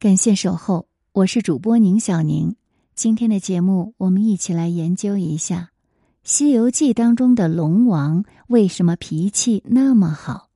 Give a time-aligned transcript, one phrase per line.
[0.00, 2.54] 感谢守候，我是主播宁小宁。
[2.94, 5.72] 今天的节目，我们一起来研究一下
[6.22, 10.50] 《西游记》当中的龙王为什么脾气那么好。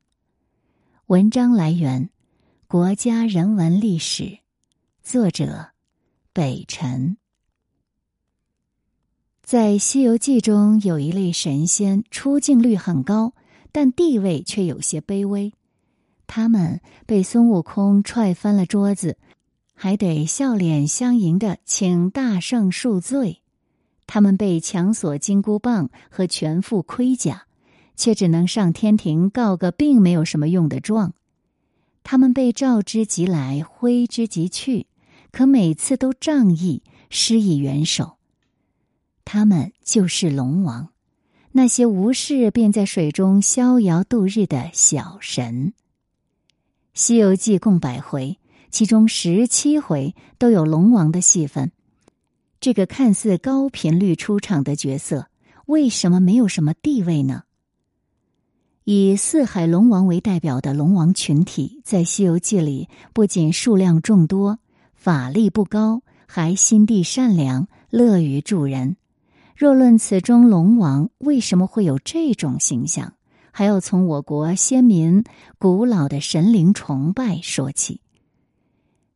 [1.07, 2.09] 文章来源：
[2.69, 4.39] 国家人文历史，
[5.03, 5.71] 作者：
[6.33, 7.17] 北辰。
[9.43, 13.35] 在《西游记》中，有一类神仙，出镜率很高，
[13.73, 15.53] 但地位却有些卑微。
[16.29, 19.19] 他们被孙悟空踹翻了桌子。
[19.83, 23.43] 还得笑脸相迎的请大圣恕罪，
[24.07, 27.49] 他们被强索金箍棒和全副盔甲，
[27.97, 31.15] 却只能上天庭告个并没有什么用的状。
[32.05, 34.87] 他们被召之即来，挥之即去，
[35.33, 38.19] 可每次都仗义，施以援手。
[39.25, 40.91] 他们就是龙王，
[41.51, 45.73] 那些无事便在水中逍遥度日的小神。
[46.95, 48.39] 《西游记》共百回。
[48.73, 51.73] 其中十七回都有龙王的戏份，
[52.59, 55.27] 这个看似高频率出场的角色，
[55.67, 57.43] 为什么没有什么地位呢？
[58.85, 64.59] 以四海龙王为代表的龙王群体，在《西游记》里不仅数量众多，
[64.95, 68.97] 法力不高，还心地善良，乐于助人。
[69.55, 73.13] 若论此中龙王为什么会有这种形象，
[73.51, 75.23] 还要从我国先民
[75.59, 78.01] 古老的神灵崇拜说起。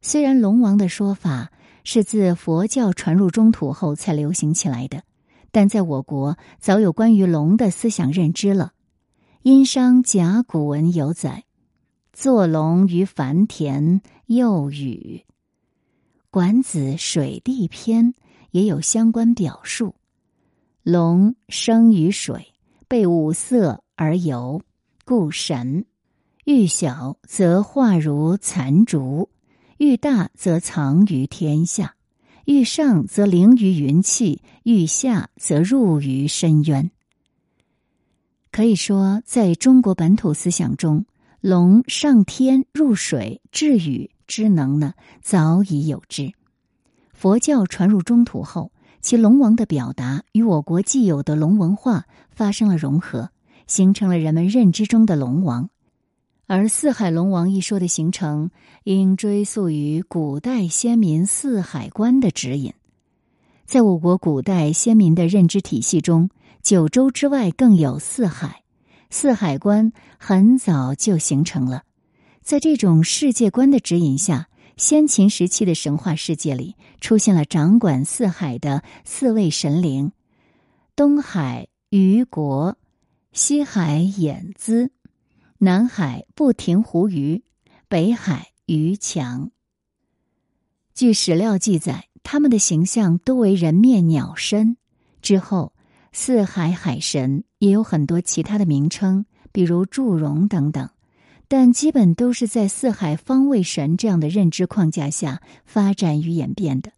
[0.09, 1.51] 虽然龙王的说法
[1.83, 5.03] 是自佛教传入中土后才流行起来的，
[5.51, 8.71] 但在我国早有关于龙的思想认知了。
[9.43, 11.43] 殷商甲骨文有载
[12.15, 15.25] ：“坐龙于凡田，又语。”
[16.31, 18.15] 《管子水地篇》
[18.53, 19.97] 也有相关表述
[20.85, 22.55] ：“龙生于水，
[22.87, 24.63] 被五色而游，
[25.05, 25.85] 故神。
[26.45, 29.29] 欲小则化如残烛。”
[29.79, 31.97] 欲大则藏于天下，
[32.47, 36.91] 欲上则凌于云气，欲下则入于深渊。
[38.51, 41.05] 可以说，在中国本土思想中，
[41.43, 46.33] 龙上天入水治雨之能呢，早已有之。
[47.13, 48.73] 佛教传入中土后，
[49.03, 53.31] 其龙王的表达与我国既有的龙文化发生了融合，
[53.67, 55.69] 形成了人们认知中的龙王。
[56.49, 58.51] 而四海龙王一说的形成，
[58.85, 62.73] 应追溯于古代先民四海观的指引。
[63.65, 66.31] 在我国古代先民的认知体系中，
[66.63, 68.63] 九州之外更有四海，
[69.11, 71.83] 四海观很早就形成了。
[72.43, 80.13] 在这种世界观的指引下，先秦时期的神话世界里出现了掌管四海的四位神灵：
[80.95, 82.79] 东海虞国，
[83.33, 84.93] 西海偃资。
[85.59, 87.43] 南海不停胡鱼，
[87.89, 89.51] 北海鱼强。
[90.93, 94.77] 据史料记载，他们的形象都为人面鸟身。
[95.23, 95.73] 之后，
[96.13, 100.91] 四海海神也有很多其他的名称，比如祝融等等，
[101.49, 106.93] 但基本都是在四海方位神这样的认知框架下发展与演变的。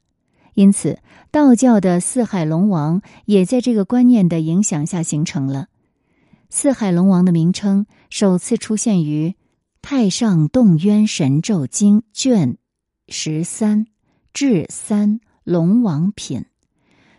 [0.54, 0.98] 因此，
[1.30, 5.68] 道教的四海龙王也在这个观念的影响下形成了。
[6.50, 9.28] 四海龙王的名称首次出现于
[9.82, 12.56] 《太上洞渊神咒经》卷
[13.06, 13.86] 十三
[14.32, 16.46] 至三龙王品。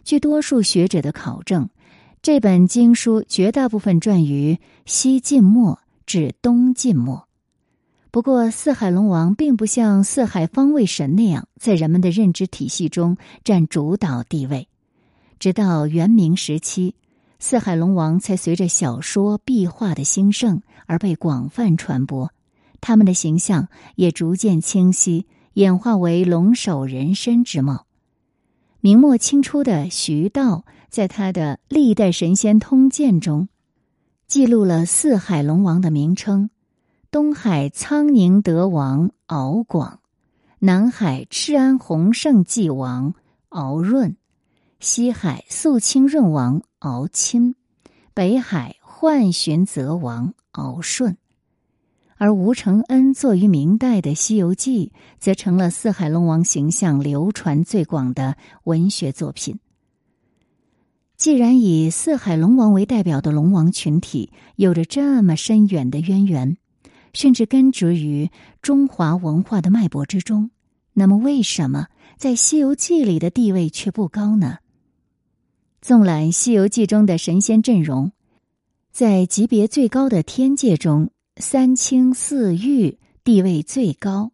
[0.04, 1.70] 据多数学者的考证，
[2.24, 4.58] 这本经书绝大部分撰于
[4.88, 7.28] 西晋末至东晋末。
[8.10, 14.68] 不过，四海龙王并不像四海方位神那样在人们的认知体系中占主导地位，
[15.38, 16.96] 直到元明时期。
[17.42, 22.32] 四海龙王才随着小说壁画的兴盛而被广泛传播，
[22.82, 27.86] 他们的形象也逐渐清晰，演化为龙首人身之貌。
[28.82, 33.48] 明末清初的徐道在他的《历代神仙通鉴》中，
[34.28, 36.50] 记录了四海龙王的名称：
[37.10, 40.02] 东海苍宁德王敖广，
[40.60, 43.13] 南海赤安洪圣济王
[43.48, 44.18] 敖润。
[44.81, 47.56] 西海肃清润王敖钦，
[48.14, 51.18] 北海浣寻泽王敖顺，
[52.16, 54.88] 而吴承恩作于明代的《西游记》，
[55.20, 59.60] 则成了四海龙王形象流传最广的文学作品。
[61.18, 66.58] 既然以四海龙王为代表的龙王群体有着这么深远的渊源，
[67.12, 70.50] 甚至根植于中华文化的脉搏之中，
[70.94, 71.88] 那么为什么
[72.18, 74.60] 在《西游记》里的地位却不高呢？
[75.81, 78.12] 纵览《西游记》中的神仙阵容，
[78.92, 84.31] 在级别最高的天界中，三清四御地位最高。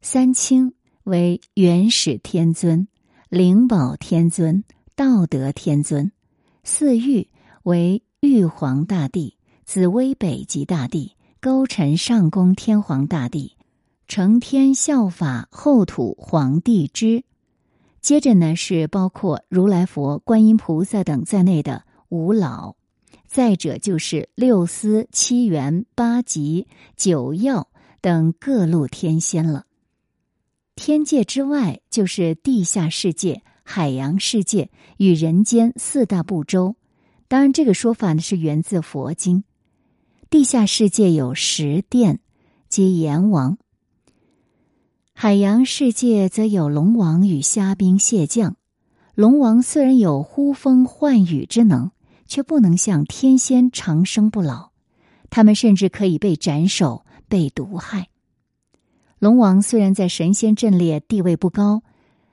[0.00, 2.86] 三清为元始天尊、
[3.28, 4.62] 灵宝天尊、
[4.94, 6.12] 道德天尊；
[6.62, 7.28] 四御
[7.64, 9.36] 为玉皇大帝、
[9.66, 13.56] 紫微北极大帝、勾陈上宫天皇大帝、
[14.06, 17.24] 承天效法后土皇帝之。
[18.00, 22.76] 接着呢，是包括如来佛、观音菩萨等在内的五老。
[23.26, 26.66] 再者就是六司、七元、八极、
[26.96, 27.68] 九曜
[28.00, 29.66] 等各路天仙了。
[30.74, 36.76] 天界之外，就是地下世界、海洋世界与人间四大部洲。
[37.26, 39.44] 当然，这个说法呢是源自佛经。
[40.30, 42.20] 地下世界有十殿，
[42.70, 43.56] 即阎王；
[45.20, 48.54] 海洋世界则有龙王与虾兵蟹将。
[49.16, 51.90] 龙王虽然有呼风唤雨之能。
[52.28, 54.68] 却不能像天仙长生不老，
[55.30, 58.08] 他们甚至可以被斩首、被毒害。
[59.18, 61.82] 龙王虽然在神仙阵列地位不高，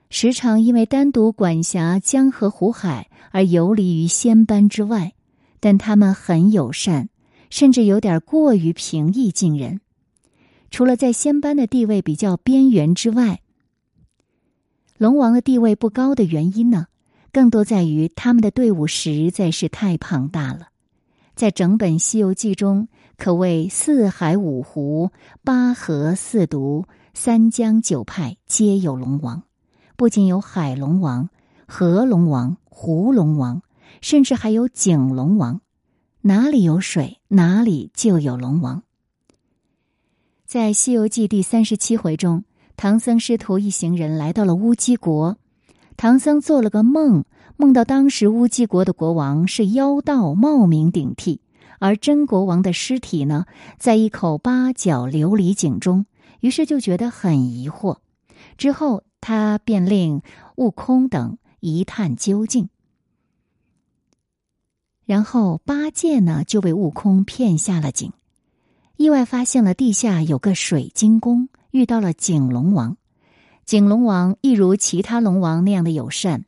[0.09, 5.13] 时常因为单独管辖江河湖海而游离于仙班之外，
[5.61, 7.09] 但他们很友善，
[7.49, 9.79] 甚至有点过于平易近人。
[10.71, 13.41] 除了在仙班的地位比较边缘之外，
[14.97, 16.87] 龙王的地位不高的原因呢？
[17.31, 20.69] 更多在于他们的队伍实在是太庞大了，
[21.35, 25.11] 在整本《西游记》中，可谓四海五湖、
[25.43, 29.43] 八河四渎、三江九派皆有龙王。
[29.97, 31.29] 不仅有海龙王、
[31.67, 33.61] 河龙王、湖龙王，
[33.99, 35.59] 甚至还有景龙王。
[36.21, 38.83] 哪里有水，哪里就有龙王。
[40.45, 42.43] 在《西游记》第三十七回中，
[42.77, 45.37] 唐僧师徒一行人来到了乌鸡国。
[45.97, 47.25] 唐僧做了个梦，
[47.57, 51.41] 梦到当时乌鸡国的国王是妖道冒名顶替，
[51.79, 53.47] 而真国王的尸体呢，
[53.79, 56.05] 在一口八角琉璃井中。
[56.41, 57.97] 于是就觉得很疑惑。
[58.55, 60.21] 之后他便令
[60.57, 62.69] 悟空等一探究竟。
[65.05, 68.13] 然后八戒呢就被悟空骗下了井，
[68.97, 72.95] 意外发现了地下有个水晶宫，遇到了景龙王。
[73.65, 76.45] 景龙王亦如其他龙王那样的友善，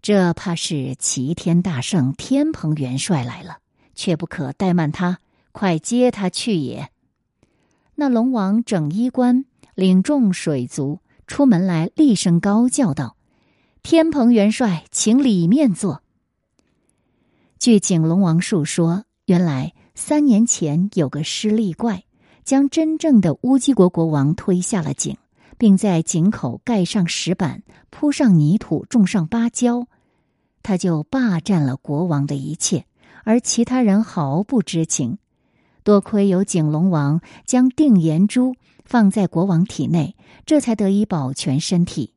[0.00, 3.58] 这怕是齐天大圣天蓬元帅来了，
[3.94, 5.18] 却不可怠慢他，
[5.52, 6.90] 快接他去也。
[7.96, 9.44] 那龙王整衣冠，
[9.74, 13.16] 领众水族出门来，厉声高叫道
[13.82, 16.02] ：“天蓬元帅，请里面坐。”
[17.60, 22.04] 据景龙王述说，原来三年前有个失力怪，
[22.44, 25.16] 将真正的乌鸡国国王推下了井。
[25.58, 29.86] 并在井口盖上石板，铺上泥土，种上芭蕉，
[30.60, 32.84] 他就霸占了国王的一切，
[33.22, 35.18] 而其他人毫不知情。
[35.84, 40.16] 多亏有景龙王将定颜珠放在国王体内，
[40.46, 42.12] 这才得以保全身体。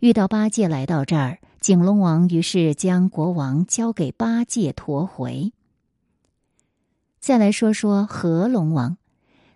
[0.00, 5.52] 遇到八戒来到这儿，景龙王于是将国王交给八戒驮回。
[7.26, 8.98] 再来说说河龙王，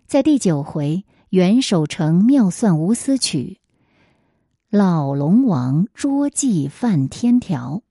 [0.05, 1.05] 在第九回。
[1.29, 3.61] 袁守成妙算无私曲，
[4.69, 7.81] 老龙王捉计犯天条。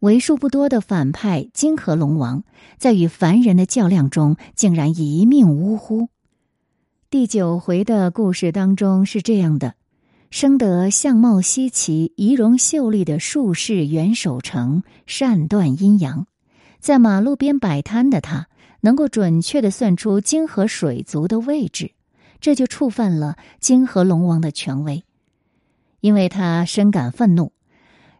[0.00, 2.44] 为数不多的反派金河龙王，
[2.76, 6.10] 在与凡人的较量中，竟然一命呜呼。
[7.08, 9.76] 第九回的故事当中是这样的：
[10.30, 16.26] 生得相貌稀奇、仪容秀丽的术士袁守成，善断阴阳，
[16.80, 18.48] 在马路边摆摊的他。
[18.82, 21.92] 能够准确的算出金河水族的位置，
[22.40, 25.04] 这就触犯了金河龙王的权威。
[26.00, 27.52] 因为他深感愤怒，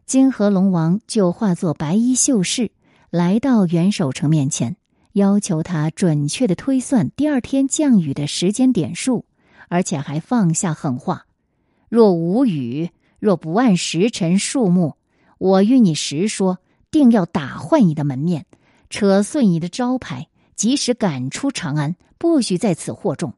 [0.04, 2.72] 金河龙王就化作白衣秀士
[3.08, 4.76] 来到袁守诚面前，
[5.12, 9.24] 要求他准确的推算第二天降雨的时间点数，
[9.68, 11.24] 而且还放下狠话：
[11.88, 14.96] 若无雨，若不按时辰数目，
[15.38, 16.58] 我与你实说，
[16.90, 18.46] 定要打坏你的门面，
[18.88, 20.28] 扯碎你的招牌。
[20.56, 23.32] 及时赶出长安，不许在此惑众。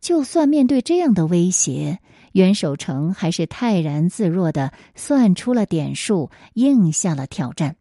[0.00, 1.98] 就算面对这样的威胁，
[2.32, 7.76] 袁守诚还是泰然自若的算出了点数，应下了挑战。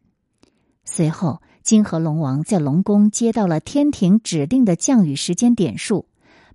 [0.83, 6.05] 随后，金河龙王在龙宫接到了天庭指定的降雨时间点数，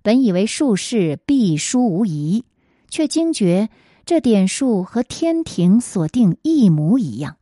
[0.03, 2.45] 本以为术士必输无疑，
[2.87, 3.69] 却惊觉
[4.05, 7.37] 这点数和天庭所定一模一样。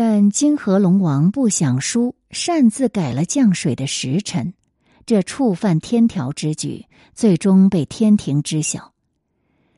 [0.00, 2.14] 但金河龙王不想输。
[2.30, 4.54] 擅自改了降水的时辰，
[5.06, 6.86] 这触犯天条之举，
[7.16, 8.92] 最终被天庭知晓。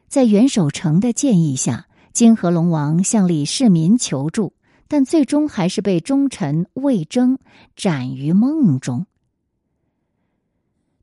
[0.09, 4.53] 在袁守诚的建议下，金河龙王向李世民求助，
[4.89, 7.39] 但最终还是被忠臣魏征
[7.75, 9.07] 斩于梦中。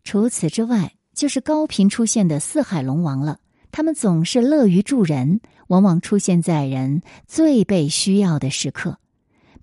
[0.03, 3.39] 除此之外，就是高频出现的四海龙王了。
[3.71, 8.99] 他们总是乐于助人，往往出现在人最被需要的时刻。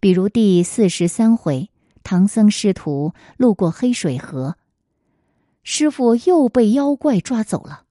[0.04, 1.70] 比如第四十三回，
[2.02, 4.58] 唐僧师徒路过黑水河，
[5.62, 7.84] 师傅又被妖怪抓走了。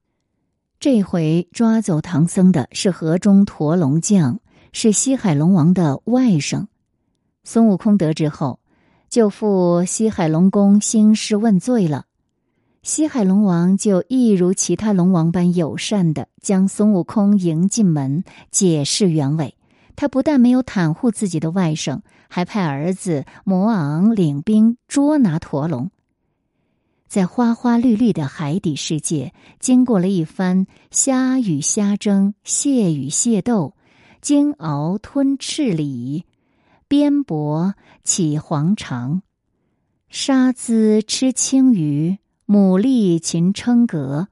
[0.79, 4.39] 这回抓走唐僧的是河中驼龙将，
[4.74, 6.67] 是西海龙王的外甥。
[7.43, 8.60] 孙悟空得知后，
[9.10, 12.05] 就赴西海龙宫兴师问罪了。
[12.84, 19.55] 西海龙王就一如其他龙王般友善的将孙悟空迎进门，解释原委。
[19.95, 25.91] 他不但没有袒护自己的外甥，还派儿子摩昂领兵捉拿驼龙。
[27.07, 33.75] 在花花绿绿的海底世界，经过了一番虾与虾争、蟹与蟹斗、
[34.19, 36.25] 鲸鳌吞赤鲤、
[36.88, 39.21] 边伯起黄肠、
[40.09, 44.27] 沙兹吃青鱼、牡蛎擒称蛤、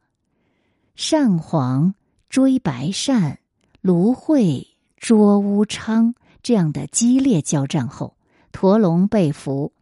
[0.98, 1.94] 鳝黄
[2.30, 3.38] 追白鳝、
[3.82, 4.71] 芦荟
[5.02, 8.16] 捉乌昌这样的激烈交战后，
[8.54, 9.74] 驼龙被俘，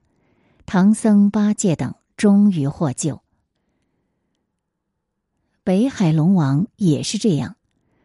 [0.65, 1.93] 唐僧、八戒等。
[2.17, 3.21] 终于获救。
[5.63, 7.55] 北海龙王也是这样，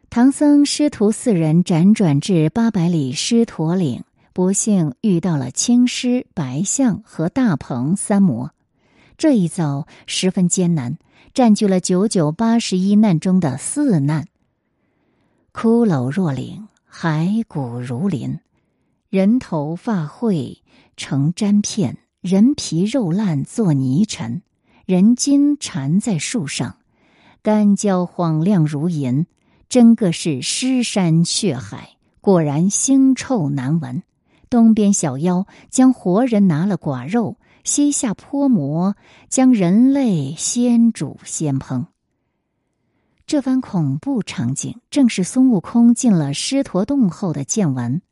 [0.09, 8.53] 唐僧师徒四人辗转至八百里狮驼岭，不幸遇到了青狮、白象和大鹏三魔。
[9.17, 10.97] 这一遭十分艰难，
[11.33, 14.29] 占据了九九八十一难中的四难。
[15.51, 18.39] 骷髅若岭，骸骨如林，
[19.09, 20.63] 人头发会
[20.95, 21.97] 成毡片。
[22.21, 24.41] 人皮肉烂作泥尘，
[24.85, 26.77] 人筋缠在树上，
[27.43, 29.25] 干焦晃亮如银，
[29.67, 34.01] 真个是尸山血海，果然腥臭难闻。
[34.49, 38.95] 东边小妖将活人拿了剐肉，西下泼魔
[39.27, 41.87] 将人类先煮先烹。
[43.27, 48.03] 这番恐怖场景，正是孙悟空进了狮驼洞后的见闻。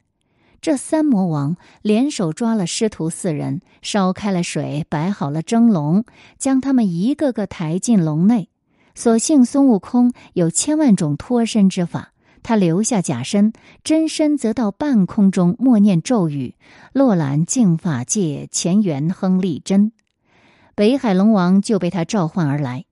[0.60, 6.04] 这三魔王联手抓了师徒四人，烧开了水，摆好了蒸笼，
[6.40, 8.50] 将他们一个个抬进笼内。
[8.96, 13.54] 所幸孙悟空有千万种脱身之法，他留下假身，
[13.84, 16.56] 真身则到半空中默念咒语
[16.92, 19.92] ：“落兰净法界，乾元亨利真。”
[20.74, 22.86] 北海龙王就被他召唤而来。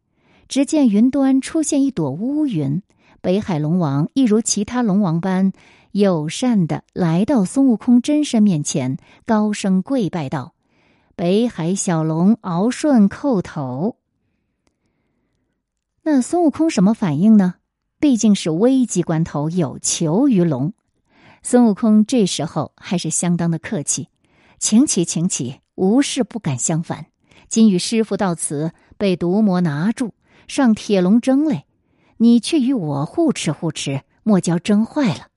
[0.51, 2.84] 只见云端出现一朵乌云，
[3.22, 5.53] 北海龙王一如其他龙王般。
[5.91, 10.53] 友善的来到孙悟空真身面前，高声跪拜道
[11.15, 13.96] ：“北海小龙敖顺叩头。”
[16.03, 17.53] 那孙悟空什么反应呢？
[18.01, 20.74] 毕竟是危急关头，有求于龙。
[21.41, 24.10] 孙悟空这时候还是相当的客气
[24.60, 27.05] ：“请起，请起，无事不敢相反。
[27.48, 30.13] 今与师傅到此，被毒魔拿住，
[30.48, 31.66] 上铁笼蒸嘞。
[32.18, 35.28] 你去与我护持护持，莫教蒸坏了。”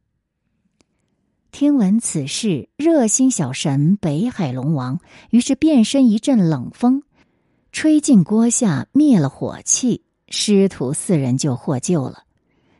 [1.50, 4.98] 听闻此事，热心小神北海龙王
[5.30, 7.04] 于是变身一阵冷风，
[7.70, 12.24] 吹进锅下灭了火气，师徒四人就获救了。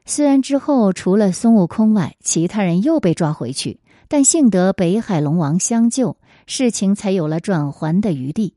[0.07, 6.17] 虽然之后除了孙悟空外，其他人又被抓回去，但幸得北海龙王相救，
[6.47, 8.55] 事情才有了转圜的余地。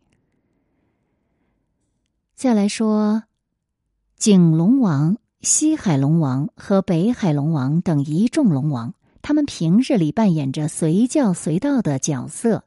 [2.36, 3.24] 再来说，
[4.18, 8.96] 景龙王、西海龙王和北海龙王等一众龙王。
[9.22, 12.64] 他们平日里扮演着随叫随到的角色，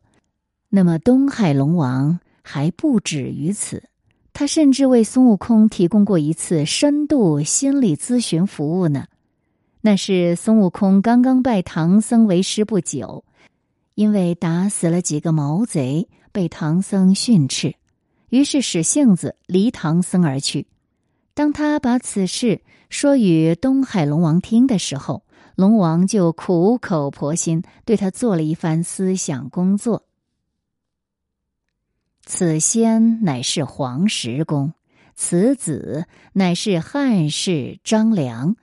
[0.69, 3.83] 那么东海龙王还不止于此，
[4.33, 9.07] 他甚至为孙悟空提供过一次深度心理咨询服务呢。
[9.81, 13.25] 那是孙悟空刚刚拜唐僧为师不久，
[13.97, 17.75] 因为打死了几个毛贼，被唐僧训斥，
[18.29, 20.69] 于是使性子离唐僧而去。
[21.41, 25.25] 当他把此事说与东海龙王听的时候。
[25.57, 30.05] 龙王就苦口婆心对他做了一番思想工作。
[32.27, 34.75] 此仙乃是黄石公，
[35.17, 36.05] 此子
[36.35, 38.57] 乃是汉室张良。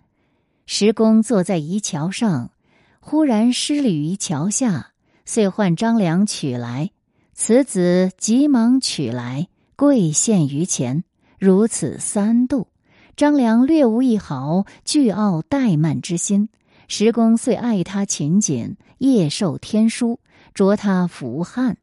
[0.68, 2.52] 石公坐在夷桥上，
[3.00, 4.92] 忽然失礼于桥下，
[5.26, 6.92] 遂唤张良取来。
[7.34, 11.04] 此子急忙取来，跪献于前。
[11.40, 12.68] 如此三度，
[13.16, 16.50] 张良略无一毫倨傲怠慢之心。
[16.88, 20.20] 石公遂爱他勤谨，夜受天书，
[20.54, 21.78] 着他服汉。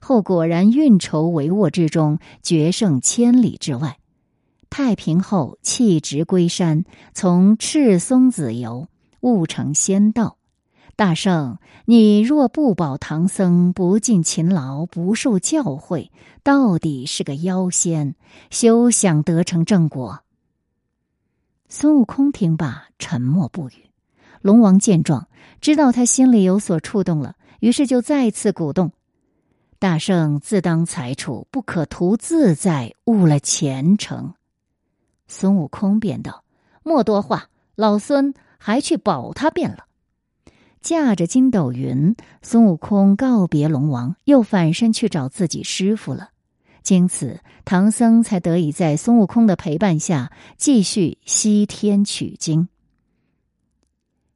[0.00, 3.98] 后果然运筹帷幄之中，决胜千里之外。
[4.70, 8.88] 太平后弃职归山，从赤松子游，
[9.20, 10.36] 悟成仙道。
[10.96, 16.10] 大圣，你若不保唐僧，不尽勤劳，不受教诲，
[16.44, 18.14] 到底是个妖仙，
[18.50, 20.20] 休想得成正果。
[21.68, 23.90] 孙悟空听罢，沉默不语。
[24.40, 25.26] 龙王见状，
[25.60, 28.92] 知道他心里有所触动了，于是就再次鼓动
[29.80, 34.34] ：“大圣自当裁处，不可图自在，误了前程。”
[35.26, 36.44] 孙悟空便道
[36.84, 39.86] ：“莫多话，老孙还去保他便了。”
[40.84, 46.28] 驾着筋斗云，孙悟空告别龙王，又返身去找自己师傅了。
[46.82, 52.68] 经此，唐僧才得以在孙悟空的陪伴下继续西天取经。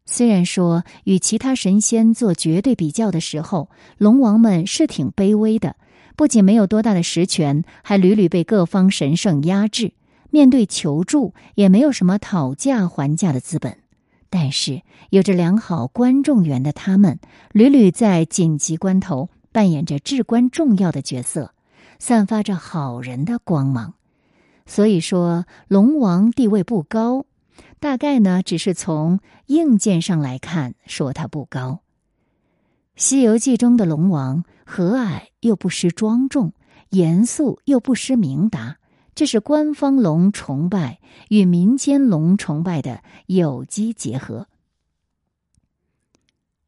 [0.07, 5.77] 虽然说与其他神仙做绝对比较的时候，龙王们是挺卑微的，
[6.17, 9.93] 不仅没有多大的实权，还屡屡被各方神圣压制。
[10.31, 13.77] 面对求助，也没有什么讨价还价的资本。
[14.31, 17.19] 但是，有着良好观众缘的他们，
[17.53, 21.55] 屡屡在紧急关头扮演着至关重要的角色。
[22.01, 23.95] 散发着好人的光芒，
[24.67, 27.27] 所以说龙王地位不高，
[27.81, 31.81] 大概呢只是从硬件上来看说他不高。
[33.01, 36.53] 《西游记》中的龙王和蔼又不失庄重，
[36.91, 38.77] 严肃又不失明达，
[39.19, 44.43] 这是官方龙崇拜与民间龙崇拜的有机结合。《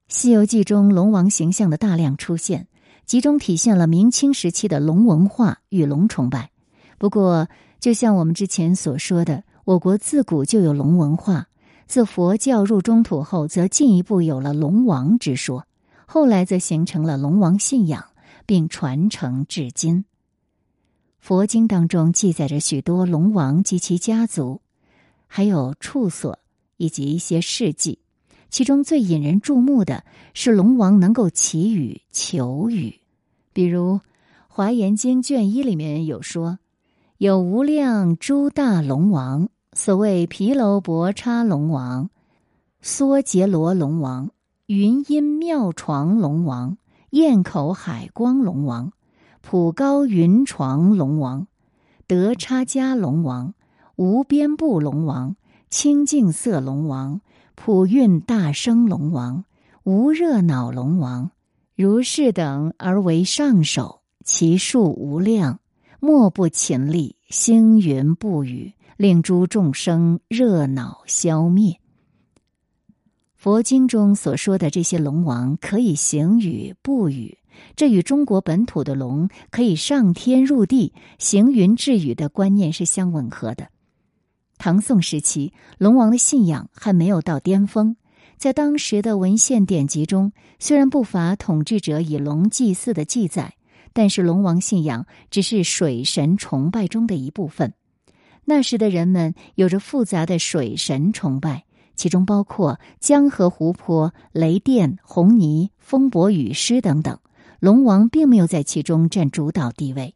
[0.09, 2.66] 西游记》中龙王形象的大量出现。
[3.07, 6.50] 集中体现了明清时期的龙文化与龙崇拜。
[6.99, 7.47] 不过，
[7.78, 11.47] 就像我们之前所说的，我国自古就有龙文化，
[11.87, 15.69] 自佛教入中土后，则进一步有了龙王之说，
[16.04, 18.07] 后来则形成了龙王信仰，
[18.45, 20.04] 并传承至今。
[21.20, 24.60] 佛经当中记载着许多龙王及其家族，
[25.26, 26.38] 还有处所
[26.76, 27.98] 以及一些事迹。
[28.48, 30.02] 其中最引人注目的
[30.34, 33.00] 是龙王能够祈雨求雨。
[33.52, 33.96] 比如，
[34.48, 36.58] 《华严经》卷一里面有说，
[37.18, 42.10] 有无量诸大龙王，所谓毗楼婆叉龙王、
[42.82, 44.30] 梭杰罗龙王、
[44.66, 46.76] 云音妙床龙王、
[47.10, 48.92] 堰口海光龙王、
[49.42, 51.46] 普高云床龙王、
[52.06, 53.54] 德差迦龙王、
[53.96, 55.36] 无边部龙王、
[55.68, 57.20] 清净色龙王、
[57.54, 59.44] 普运大生龙王、
[59.82, 61.30] 无热恼龙王。
[61.74, 65.60] 如是等而为上首，其数无量，
[65.98, 71.80] 莫不勤力，星云不语，令诸众生热恼消灭。
[73.34, 77.38] 佛经中所说的这些龙王可以行雨不雨，
[77.76, 83.69] 这与中国本土的龙可以上天入地、行云致雨的观念是相吻合的。
[84.58, 87.97] 唐宋时期，龙王的信仰还没有到巅峰。
[88.36, 93.54] 在当时的文献典籍中，虽然不乏统治者以龙祭祀的记载，
[93.93, 97.75] 但是龙王信仰只是水神崇拜中的一部分。
[98.45, 107.19] 那时的人们有着复杂的水神崇拜，其中包括江河湖泊、雷电、红泥、风伯雨师等等。
[107.60, 110.14] 龙王并没有在其中占主导地位。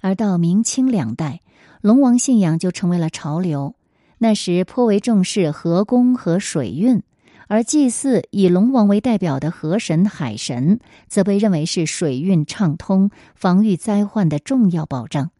[0.00, 1.40] 而到明清两代，
[1.80, 3.74] 龙王信仰就成为了潮流。
[4.18, 7.02] 那时颇为重视河工和水运，
[7.46, 15.30] 而祭祀以龙王为代表的河神、海神，则被认为是水运畅通、防御灾患的重要保障。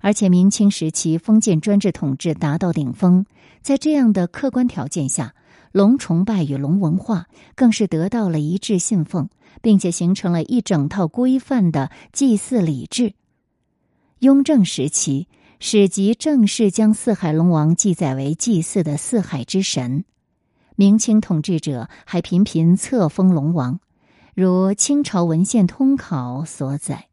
[0.00, 3.24] 而且明清时期封建专制统治达到顶峰，
[3.62, 5.34] 在这样的客观条件下，
[5.72, 9.28] 龙崇拜与龙文化更是得到了一致信奉，
[9.62, 13.14] 并且形成了一整套规范的祭祀礼制。
[14.20, 15.28] 雍正时期。
[15.62, 20.06] 史籍正式将四海龙王记载为祭祀的四海之神，
[20.74, 23.78] 明清统治者还频频册封龙王，
[24.34, 27.08] 如清朝文献通考所载，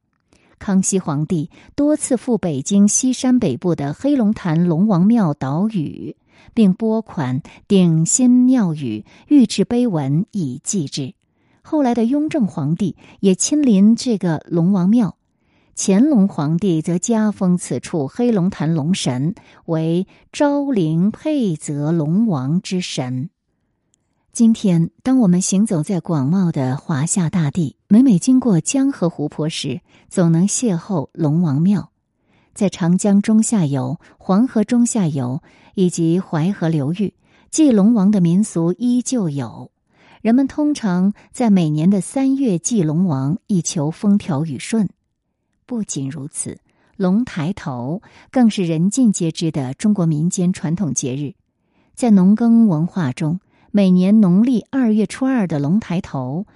[0.59, 6.15] 康熙皇帝多次赴北京西山北部的黑龙潭龙王庙岛屿，
[6.53, 11.13] 并拨款顶新庙宇，御制碑文以祭之。
[11.61, 15.17] 后来的雍正皇帝也亲临这个龙王庙。
[15.75, 23.29] 乾隆皇帝则加封此处黑龙潭龙神为昭陵配泽龙王之神。
[24.31, 31.91] 今天，当我们行走在广袤的华夏大地，每每经过江河湖泊时，总能邂逅龙王庙。
[32.57, 35.43] 在长江中下游、黄河中下游
[35.75, 37.13] 以及淮河流域，
[37.51, 39.69] 祭龙王的民俗依旧有。
[40.23, 44.89] 人们通常在每年的三月祭龙王，以求风调雨顺。
[45.67, 46.57] 不仅如此，
[46.95, 51.35] 龙抬头更是人尽皆知的中国民间传统节日。
[51.93, 53.39] 在农耕文化中，
[53.69, 56.47] 每年农历二月初二的龙抬头，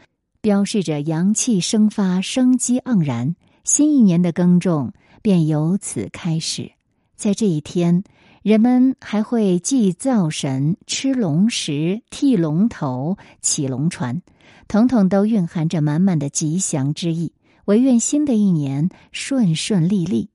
[0.41, 6.71] 标示着阳气生发、生机盎然，新一年的耕种便由此开始。
[7.15, 8.03] 在这一天，
[8.41, 14.21] 人们还会祭灶神、吃龙食、剃龙头、起龙船，
[14.67, 17.33] 统统都蕴含着满满的吉祥之意，
[17.65, 20.29] 唯愿新的一年顺顺利利。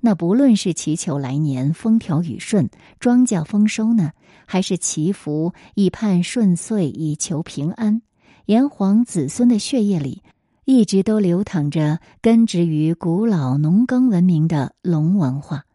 [0.00, 2.68] 那不论是祈求来年风调雨顺、
[3.00, 4.12] 庄稼丰收呢，
[4.46, 8.02] 还是祈福以盼顺遂、以求平安，
[8.46, 10.22] 炎黄子孙的血液里，
[10.66, 15.66] 一直都流淌着根植于古老农耕文明的龙文化，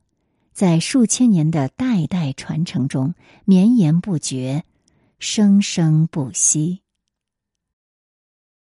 [0.52, 3.14] 在数千年的代代传承中
[3.46, 4.64] 绵延不绝，
[5.20, 6.82] 生生不息。